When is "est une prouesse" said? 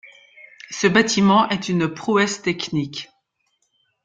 1.49-2.41